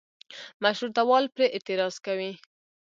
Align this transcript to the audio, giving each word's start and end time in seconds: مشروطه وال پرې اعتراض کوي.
مشروطه 0.63 1.01
وال 1.09 1.25
پرې 1.33 1.47
اعتراض 1.55 1.95
کوي. 2.05 2.31